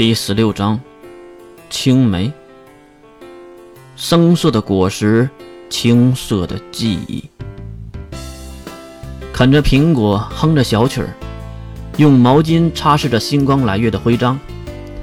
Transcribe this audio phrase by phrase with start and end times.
[0.00, 0.80] 第十六章，
[1.68, 2.32] 青梅。
[3.96, 5.28] 生涩的果实，
[5.68, 7.22] 青涩的记忆。
[9.30, 11.10] 啃着苹果，哼着小曲儿，
[11.98, 14.40] 用毛巾擦拭着星光来月的徽章。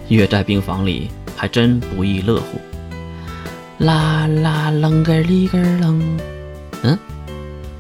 [0.07, 2.59] 月在病房里还真不亦乐乎。
[3.77, 6.02] 啦啦楞个哩个楞，
[6.82, 6.98] 嗯，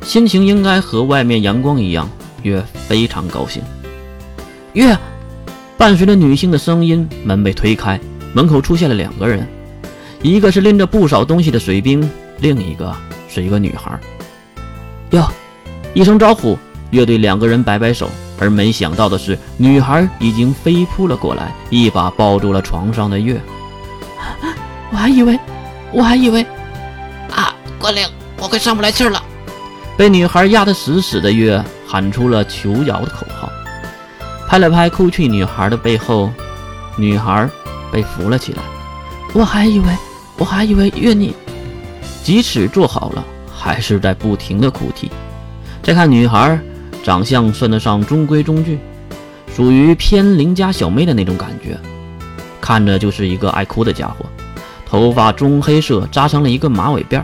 [0.03, 2.07] 心情应该和外面阳光一样。
[2.43, 3.63] 月非常高兴。
[4.73, 4.95] 月。
[5.77, 7.99] 伴随着女性的声音，门被推开，
[8.33, 9.47] 门口出现了两个人，
[10.23, 12.91] 一个是拎着不少东西的水兵，另一个
[13.29, 13.97] 是一个女孩。
[15.11, 15.23] 哟，
[15.93, 16.57] 一声招呼，
[16.89, 23.39] 乐队两个人摆摆手，而没想到的是，女孩已经飞扑了过来，一把抱住了床上的月。
[24.89, 25.39] 我还以为，
[25.91, 26.41] 我还以为，
[27.29, 28.03] 啊，关灵，
[28.39, 29.21] 我快上不来气了。
[29.95, 33.47] 被女孩压得死死的月喊出了求饶的口号。
[34.47, 36.31] 拍了拍哭泣女孩的背后，
[36.95, 37.49] 女孩
[37.91, 38.59] 被扶了起来。
[39.33, 39.87] 我还以为，
[40.37, 41.35] 我还以为月你，
[42.23, 45.11] 即使坐好了，还是在不停的哭啼。
[45.83, 46.57] 再看女孩，
[47.03, 48.79] 长相算得上中规中矩，
[49.53, 51.77] 属于偏邻家小妹的那种感觉，
[52.61, 54.25] 看着就是一个爱哭的家伙。
[54.85, 57.21] 头发棕黑色，扎成了一个马尾辫，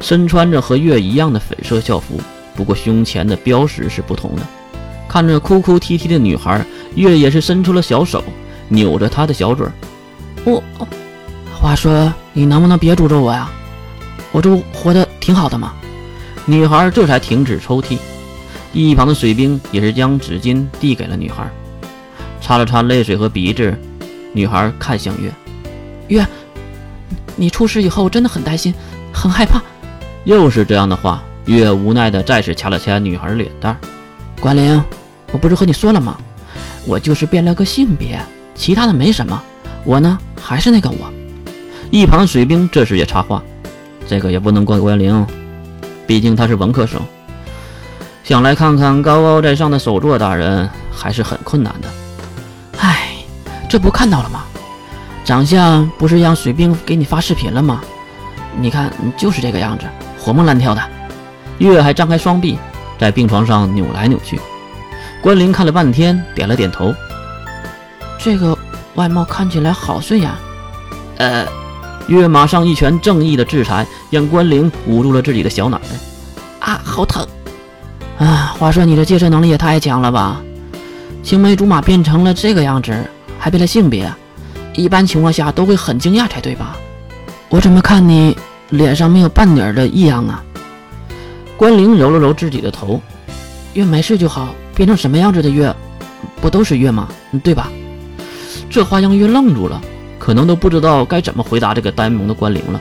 [0.00, 2.18] 身穿着和月一样的粉色校服，
[2.56, 4.42] 不过胸前的标识是不同的。
[5.14, 8.24] 看着哭哭啼啼的女孩，月也是伸出了小手，
[8.66, 9.64] 扭着她的小嘴。
[10.44, 10.60] 我，
[11.54, 13.48] 话说你能不能别诅咒我呀？
[14.32, 15.72] 我这活得挺好的嘛。
[16.46, 17.96] 女孩这才停止抽泣。
[18.72, 21.48] 一旁的水兵也是将纸巾递给了女孩，
[22.40, 23.72] 擦了擦泪水和鼻子。
[24.32, 25.32] 女孩看向月，
[26.08, 26.26] 月，
[27.36, 28.74] 你出事以后真的很担心，
[29.12, 29.62] 很害怕。
[30.24, 33.78] 又是这样的话，月无奈的再次掐了掐女孩的脸蛋。
[34.40, 34.82] 关灵，
[35.34, 36.16] 我不是和你说了吗？
[36.86, 38.20] 我就是变了个性别，
[38.54, 39.42] 其他的没什么。
[39.82, 41.12] 我呢，还是那个我。
[41.90, 43.42] 一旁水兵这时也插话
[44.06, 45.26] ：“这个也不能怪关灵，
[46.06, 47.00] 毕竟他是文科生，
[48.22, 51.88] 想来看看高高在上的首座大人还是很困难的。”
[52.78, 53.16] 哎，
[53.68, 54.44] 这不看到了吗？
[55.24, 57.82] 长相不是让水兵给你发视频了吗？
[58.56, 59.84] 你看，就是这个样子，
[60.16, 60.82] 活蹦乱跳的。
[61.58, 62.56] 月还张开双臂。
[62.96, 64.40] 在病床上扭来扭去，
[65.24, 66.94] 关灵看了半天，点了点头。
[68.18, 68.54] 这个
[68.94, 70.30] 外貌看起来好顺眼。
[71.16, 71.46] 呃，
[72.08, 75.86] 月马上一拳正义的制裁，让关灵捂住了自己的小脑袋。
[76.60, 77.26] 啊，好疼！
[78.18, 80.42] 啊，话说你这戒色能力也太强了吧？
[81.22, 82.94] 青梅竹马变成了这个样子，
[83.38, 84.12] 还变了性别，
[84.74, 86.76] 一般情况下都会很惊讶才对吧？
[87.48, 88.36] 我怎么看你
[88.68, 90.44] 脸上没有半点的异样啊？
[91.56, 93.00] 关灵揉了揉自己的头，
[93.72, 95.74] 月没事就好，变成什么样子的月，
[96.40, 97.08] 不都是月吗？
[97.42, 97.70] 对吧？
[98.68, 99.80] 这话让月愣住了，
[100.18, 102.80] 可能都不知道该怎么回答这个呆萌的关灵了。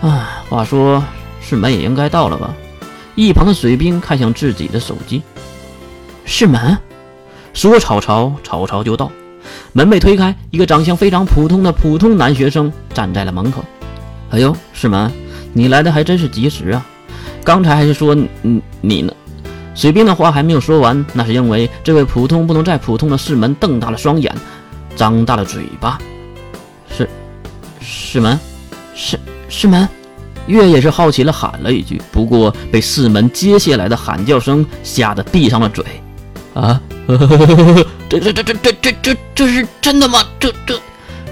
[0.00, 1.02] 啊，话说
[1.40, 2.54] 世门也应该到了吧？
[3.14, 5.22] 一旁的水兵看向自己的手机，
[6.24, 6.76] 世门，
[7.52, 9.10] 说曹操，曹操就到。
[9.72, 13.62] 门被推开，一个长相非常普通的普通男学生站在了门口。
[14.30, 15.12] 哎呦，世门，
[15.52, 16.84] 你来的还真是及时啊！
[17.44, 19.12] 刚才还是说你你呢？
[19.74, 24.32] 水兵的话还没有说完，那是因为这位普通不能再普通的世门瞪大了双眼，
[24.94, 25.98] 张大了嘴巴。
[26.96, 27.08] 是
[27.80, 28.38] 世门，
[28.94, 29.18] 世
[29.48, 29.88] 世门，
[30.46, 35.84] 月也是好奇的，喊了一句，不过被四门接下来的喊叫声吓得闭上了嘴。
[36.54, 36.80] 啊，
[38.08, 40.20] 这这这这这这这这是真的吗？
[40.38, 40.78] 这这。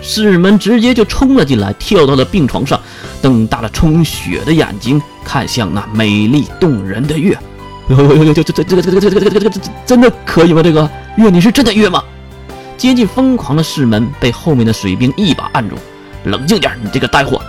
[0.02, 2.80] 世门直接就冲了进来，跳到了病床上，
[3.22, 7.38] 瞪大了充血的眼睛看向那美丽动人的月。
[7.92, 10.62] 有有有有就就这这个这个这个这个这个这个这真的可以吗？
[10.62, 12.02] 这个月你是真的月吗？
[12.78, 15.76] 接近疯狂的士门被后面的水兵一把按住，
[16.24, 17.40] 冷静点，你这个呆货！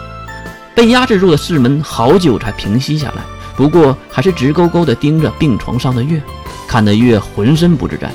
[0.75, 3.21] 被压制住的士门好久才平息下来，
[3.55, 6.21] 不过还是直勾勾的盯着病床上的月，
[6.67, 8.11] 看得月浑身不自在。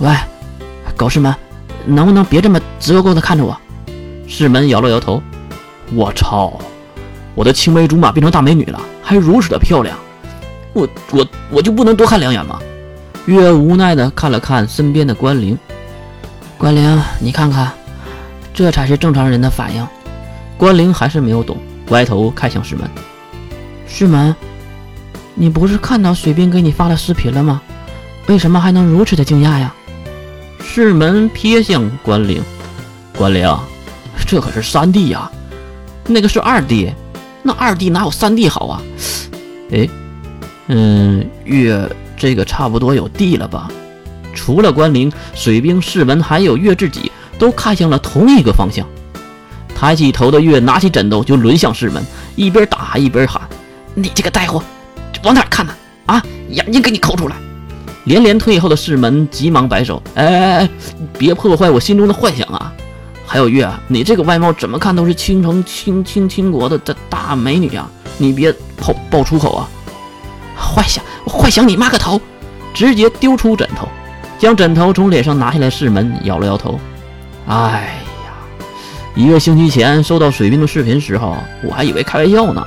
[0.00, 0.14] 喂，
[0.96, 1.34] 狗世门，
[1.86, 3.56] 能不能别这么直勾勾的看着我？
[4.26, 5.22] 士门摇了摇头。
[5.92, 6.58] 我操，
[7.34, 9.96] 我的青梅竹马变成大美女了，还如此的漂亮。
[10.72, 12.58] 我我我就不能多看两眼吗？
[13.26, 15.58] 月无奈的看了看身边的关灵。
[16.56, 17.70] 关灵，你看看，
[18.52, 19.86] 这才是正常人的反应。
[20.56, 21.56] 关灵还是没有懂，
[21.88, 22.88] 歪头看向师门。
[23.86, 24.34] 师门，
[25.34, 27.60] 你不是看到水兵给你发了视频了吗？
[28.26, 29.74] 为什么还能如此的惊讶呀？
[30.62, 32.42] 师门瞥向关灵，
[33.16, 33.58] 关灵，
[34.26, 35.30] 这可是三弟呀，
[36.06, 36.92] 那个是二弟
[37.42, 38.82] 那二弟哪有三弟好啊？
[39.72, 39.88] 哎，
[40.72, 41.84] 嗯，月
[42.16, 43.68] 这个差不多有地了吧？
[44.32, 48.86] 除了关灵、水兵、世门，还有月自己，都看向了同一个方向。
[49.74, 52.00] 抬起头的月拿起枕头就抡向世门，
[52.36, 53.42] 一边打一边喊
[53.94, 54.62] ：“你这个呆货，
[55.24, 55.74] 往哪看呢？
[56.06, 57.34] 啊，眼睛给你抠出来！”
[58.04, 60.70] 连连退后的世门急忙摆手：“哎哎哎，
[61.18, 62.72] 别破坏我心中的幻想啊！
[63.26, 67.90] 还有月啊，你这个外貌怎么看都是倾城倾倾倾国的大大美女啊！
[68.18, 69.68] 你别爆爆粗口啊！
[70.60, 72.20] 幻想，幻想你妈个头！”
[72.72, 73.88] 直接丢出枕头，
[74.38, 75.68] 将枕头从脸上拿下来。
[75.68, 76.78] 世门摇了摇头
[77.48, 78.30] ：“哎呀。”
[79.16, 82.64] 一个星期前收到水兵的视频时候，我还以为开玩笑呢。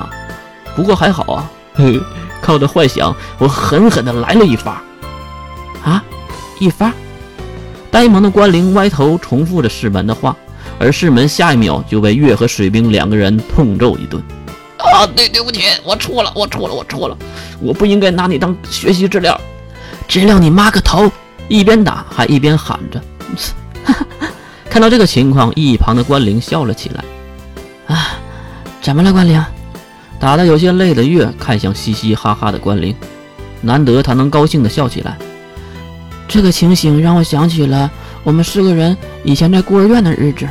[0.75, 1.97] 不过还好啊，嘿，
[2.41, 4.81] 靠着幻想，我狠狠的来了一发。
[5.85, 6.03] 啊，
[6.59, 6.91] 一发！
[7.89, 10.35] 呆萌的关灵歪头重复着世门的话，
[10.79, 14.21] 而世门下一秒就被月和水兵两个人痛揍一顿。
[14.91, 17.17] 啊，对，对不起，我错了，我错了，我错了，
[17.61, 19.39] 我不应该拿你当学习资料，
[20.07, 21.11] 资料你妈个头！
[21.47, 23.01] 一边打还一边喊着。
[24.69, 27.03] 看到这个情况，一旁的关灵笑了起来。
[27.87, 28.17] 啊，
[28.81, 29.43] 怎么了，关灵？
[30.19, 32.95] 打得有些累的月看向嘻嘻哈哈的关灵，
[33.61, 35.17] 难得他能高兴的笑起来。
[36.27, 37.91] 这个情形让我想起了
[38.23, 40.47] 我们四个人以前在孤儿院的日子，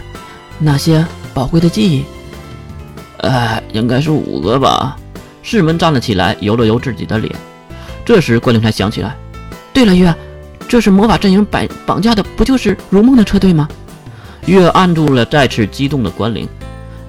[0.58, 2.04] 那些宝贵的记忆。
[3.22, 4.96] 哎，应该是五个吧。
[5.42, 7.34] 世门站了起来，揉了揉自己的脸。
[8.04, 9.16] 这时关灵才想起来，
[9.72, 10.14] 对了，月，
[10.68, 13.68] 这是魔法阵营绑绑架的，不就是如梦的车队吗？
[14.46, 16.48] 月按住了再次激动的关灵，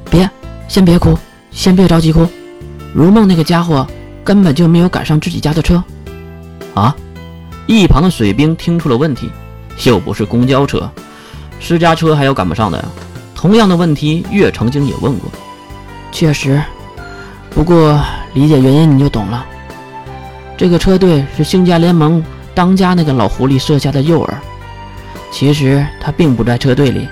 [0.10, 0.30] 别，
[0.68, 1.18] 先别哭，
[1.50, 2.28] 先别着急哭。
[2.94, 3.88] 如梦那个家伙
[4.24, 5.84] 根本就没有赶上自己家的车。
[6.76, 6.96] 啊！
[7.66, 9.32] 一旁的水兵听出了问题，
[9.86, 10.88] 又不是公交车，
[11.60, 12.86] 私家车还有赶不上的呀？
[13.34, 15.32] 同样的问题，月曾经也问过。
[16.14, 16.62] 确实，
[17.50, 18.00] 不过
[18.36, 19.46] 理解原因你就懂了。
[20.56, 22.24] 这个车队是星家联盟
[22.54, 24.30] 当家那个老狐狸设下的诱饵，
[25.32, 27.10] 其实他并不在车队里。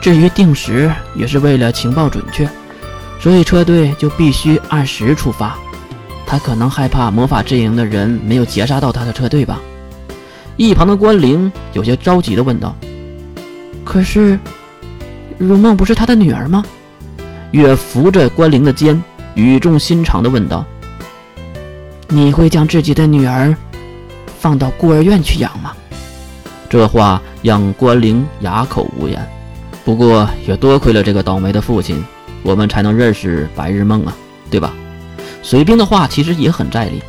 [0.00, 2.48] 至于定时，也是为了情报准确，
[3.20, 5.58] 所以车队就必须按时出发。
[6.24, 9.60] 他可能害怕魔法阵营的人没有截杀到他的车队吧？
[10.56, 12.74] 一旁的关灵有些着急地问道
[13.84, 14.38] ：“可是，
[15.36, 16.64] 如梦不是他的女儿吗？”
[17.52, 19.02] 月扶着关灵的肩，
[19.34, 20.64] 语重心长地问道
[22.08, 23.56] ：“你会将自己的女儿
[24.38, 25.72] 放到孤儿院去养吗？”
[26.68, 29.26] 这话让关灵哑口无言。
[29.84, 32.04] 不过也多亏了这个倒霉的父亲，
[32.42, 34.14] 我们才能认识白日梦啊，
[34.50, 34.74] 对吧？
[35.42, 37.02] 水兵的话其实也很在理。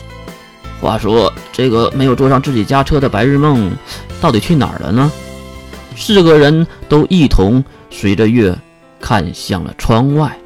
[0.80, 3.69] 话说，这个没有坐上自己家车的白日梦，
[4.21, 5.12] 到底去哪儿了呢？
[5.97, 8.57] 四个人都一同随着月
[8.99, 10.37] 看向了窗外。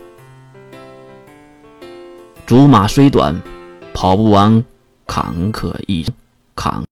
[2.46, 3.42] 竹马虽短，
[3.94, 4.64] 跑不完
[5.06, 6.06] 坎坷一
[6.56, 6.82] 坎。